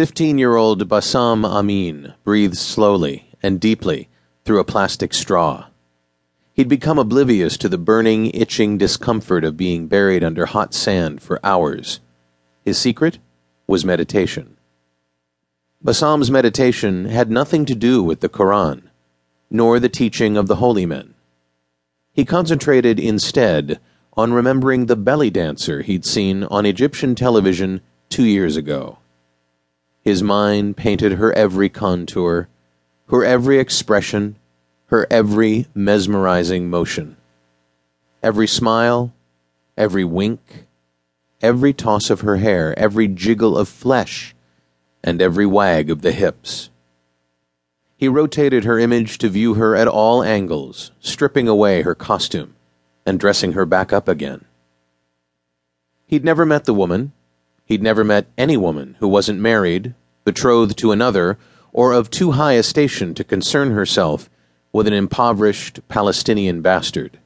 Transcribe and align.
Fifteen 0.00 0.38
year 0.38 0.56
old 0.56 0.88
Bassam 0.88 1.44
Amin 1.44 2.14
breathed 2.24 2.56
slowly 2.56 3.28
and 3.42 3.60
deeply 3.60 4.08
through 4.46 4.58
a 4.58 4.64
plastic 4.64 5.12
straw. 5.12 5.66
He'd 6.54 6.70
become 6.70 6.98
oblivious 6.98 7.58
to 7.58 7.68
the 7.68 7.76
burning, 7.76 8.30
itching 8.30 8.78
discomfort 8.78 9.44
of 9.44 9.58
being 9.58 9.88
buried 9.88 10.24
under 10.24 10.46
hot 10.46 10.72
sand 10.72 11.20
for 11.20 11.38
hours. 11.44 12.00
His 12.64 12.78
secret 12.78 13.18
was 13.66 13.84
meditation. 13.84 14.56
Bassam's 15.82 16.30
meditation 16.30 17.04
had 17.04 17.30
nothing 17.30 17.66
to 17.66 17.74
do 17.74 18.02
with 18.02 18.20
the 18.20 18.30
Koran, 18.30 18.88
nor 19.50 19.78
the 19.78 19.90
teaching 19.90 20.34
of 20.38 20.46
the 20.46 20.56
holy 20.56 20.86
men. 20.86 21.12
He 22.14 22.24
concentrated 22.24 22.98
instead 22.98 23.78
on 24.14 24.32
remembering 24.32 24.86
the 24.86 24.96
belly 24.96 25.28
dancer 25.28 25.82
he'd 25.82 26.06
seen 26.06 26.44
on 26.44 26.64
Egyptian 26.64 27.14
television 27.14 27.82
two 28.08 28.24
years 28.24 28.56
ago. 28.56 28.96
His 30.02 30.22
mind 30.22 30.76
painted 30.76 31.12
her 31.12 31.32
every 31.32 31.68
contour, 31.68 32.48
her 33.08 33.24
every 33.24 33.58
expression, 33.58 34.36
her 34.86 35.06
every 35.10 35.66
mesmerizing 35.74 36.70
motion. 36.70 37.16
Every 38.22 38.46
smile, 38.46 39.12
every 39.76 40.04
wink, 40.04 40.66
every 41.42 41.72
toss 41.72 42.10
of 42.10 42.20
her 42.20 42.36
hair, 42.36 42.78
every 42.78 43.08
jiggle 43.08 43.56
of 43.56 43.68
flesh, 43.68 44.34
and 45.02 45.22
every 45.22 45.46
wag 45.46 45.90
of 45.90 46.02
the 46.02 46.12
hips. 46.12 46.70
He 47.96 48.08
rotated 48.08 48.64
her 48.64 48.78
image 48.78 49.18
to 49.18 49.28
view 49.28 49.54
her 49.54 49.76
at 49.76 49.88
all 49.88 50.22
angles, 50.22 50.90
stripping 51.00 51.48
away 51.48 51.82
her 51.82 51.94
costume 51.94 52.54
and 53.04 53.20
dressing 53.20 53.52
her 53.52 53.66
back 53.66 53.92
up 53.92 54.08
again. 54.08 54.44
He'd 56.06 56.24
never 56.24 56.46
met 56.46 56.64
the 56.64 56.74
woman. 56.74 57.12
He'd 57.70 57.84
never 57.84 58.02
met 58.02 58.26
any 58.36 58.56
woman 58.56 58.96
who 58.98 59.06
wasn't 59.06 59.38
married, 59.38 59.94
betrothed 60.24 60.76
to 60.78 60.90
another, 60.90 61.38
or 61.72 61.92
of 61.92 62.10
too 62.10 62.32
high 62.32 62.54
a 62.54 62.64
station 62.64 63.14
to 63.14 63.22
concern 63.22 63.70
herself 63.70 64.28
with 64.72 64.88
an 64.88 64.92
impoverished 64.92 65.78
Palestinian 65.86 66.62
bastard. 66.62 67.20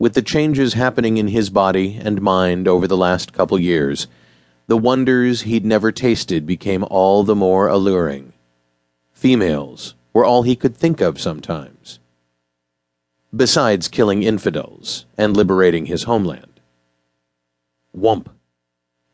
With 0.00 0.14
the 0.14 0.20
changes 0.20 0.72
happening 0.72 1.16
in 1.16 1.28
his 1.28 1.48
body 1.48 1.96
and 2.02 2.20
mind 2.20 2.66
over 2.66 2.88
the 2.88 2.96
last 2.96 3.32
couple 3.32 3.56
years, 3.56 4.08
the 4.66 4.76
wonders 4.76 5.42
he'd 5.42 5.64
never 5.64 5.92
tasted 5.92 6.44
became 6.44 6.82
all 6.82 7.22
the 7.22 7.36
more 7.36 7.68
alluring. 7.68 8.32
Females 9.12 9.94
were 10.12 10.24
all 10.24 10.42
he 10.42 10.56
could 10.56 10.76
think 10.76 11.00
of 11.00 11.20
sometimes. 11.20 12.00
Besides 13.32 13.86
killing 13.86 14.24
infidels 14.24 15.06
and 15.16 15.36
liberating 15.36 15.86
his 15.86 16.02
homeland. 16.02 16.58
Whump! 17.92 18.35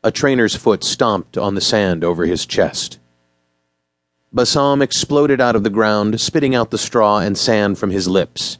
A 0.05 0.11
trainer's 0.11 0.55
foot 0.55 0.83
stomped 0.83 1.37
on 1.37 1.55
the 1.55 1.61
sand 1.61 2.03
over 2.03 2.25
his 2.25 2.45
chest. 2.45 2.99
Bassam 4.33 4.81
exploded 4.81 5.39
out 5.39 5.55
of 5.55 5.63
the 5.63 5.69
ground, 5.69 6.19
spitting 6.19 6.53
out 6.53 6.71
the 6.71 6.77
straw 6.77 7.19
and 7.19 7.37
sand 7.37 7.77
from 7.77 7.89
his 7.89 8.07
lips. 8.07 8.57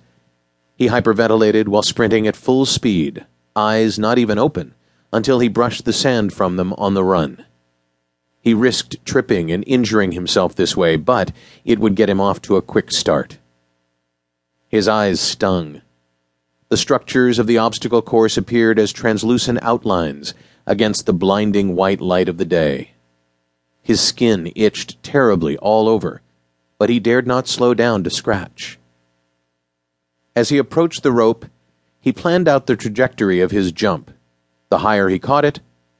He 0.77 0.88
hyperventilated 0.88 1.67
while 1.67 1.83
sprinting 1.83 2.27
at 2.27 2.38
full 2.38 2.66
speed, 2.66 3.25
eyes 3.55 4.00
not 4.00 4.17
even 4.17 4.39
open, 4.39 4.73
until 5.11 5.39
he 5.39 5.50
brushed 5.50 5.83
the 5.83 5.91
sand 5.91 6.31
from 6.31 6.55
them 6.55 6.72
on 6.73 6.94
the 6.94 7.03
run. 7.03 7.44
He 8.39 8.53
risked 8.53 9.05
tripping 9.05 9.52
and 9.52 9.63
injuring 9.67 10.13
himself 10.13 10.55
this 10.55 10.78
way, 10.78 10.95
but 10.95 11.33
it 11.66 11.80
would 11.80 11.95
get 11.95 12.09
him 12.09 12.22
off 12.22 12.41
to 12.44 12.55
a 12.55 12.61
quick 12.61 12.91
start. 12.91 13.38
His 14.69 14.88
eyes 14.88 15.19
stung. 15.19 15.81
The 16.69 16.78
structures 16.78 17.38
of 17.38 17.47
the 17.47 17.57
obstacle 17.57 18.02
course 18.02 18.38
appeared 18.38 18.80
as 18.80 18.94
translucent 18.94 19.59
outlines 19.61 20.33
against 20.66 21.06
the 21.06 21.14
blinding 21.14 21.75
white 21.75 22.02
light 22.02 22.30
of 22.30 22.38
the 22.38 22.45
day. 22.45 22.92
His 23.81 24.00
skin 24.00 24.52
itched 24.56 25.02
terribly 25.03 25.58
all 25.58 25.89
over, 25.89 26.22
but 26.78 26.89
he 26.89 27.00
dared 27.00 27.28
not 27.28 27.47
slow 27.47 27.73
down 27.73 28.03
to 28.03 28.09
scratch. 28.09 28.80
As 30.36 30.50
he 30.50 30.58
approached 30.58 31.03
the 31.03 31.11
rope, 31.11 31.45
he 32.00 32.12
planned 32.12 32.47
out 32.47 32.66
the 32.66 32.75
trajectory 32.75 33.40
of 33.40 33.51
his 33.51 33.72
jump. 33.72 34.12
The 34.69 34.79
higher 34.79 35.09
he 35.09 35.19
caught 35.19 35.46
it, 35.46 35.59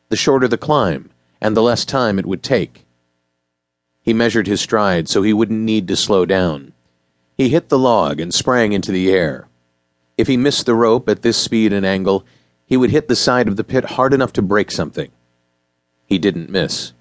the 0.10 0.16
shorter 0.16 0.48
the 0.48 0.58
climb, 0.58 1.10
and 1.40 1.56
the 1.56 1.62
less 1.62 1.86
time 1.86 2.18
it 2.18 2.26
would 2.26 2.42
take. 2.42 2.86
He 4.02 4.14
measured 4.14 4.48
his 4.48 4.62
stride 4.62 5.08
so 5.08 5.22
he 5.22 5.34
wouldn't 5.34 5.60
need 5.60 5.88
to 5.88 5.96
slow 5.96 6.26
down. 6.26 6.74
He 7.38 7.50
hit 7.50 7.70
the 7.70 7.80
log 7.80 8.20
and 8.20 8.34
sprang 8.34 8.74
into 8.74 8.92
the 8.92 9.12
air. 9.12 9.48
If 10.18 10.28
he 10.28 10.38
missed 10.38 10.66
the 10.66 10.76
rope 10.76 11.10
at 11.10 11.22
this 11.22 11.38
speed 11.38 11.74
and 11.74 11.86
angle, 11.86 12.26
he 12.74 12.78
would 12.78 12.90
hit 12.90 13.08
the 13.08 13.16
side 13.16 13.48
of 13.48 13.56
the 13.56 13.64
pit 13.64 13.86
hard 13.86 14.16
enough 14.16 14.34
to 14.34 14.42
break 14.42 14.72
something. 14.72 15.12
He 16.08 16.18
didn't 16.18 16.50
miss. 16.50 16.94